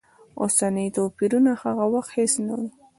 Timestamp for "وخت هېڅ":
1.93-2.31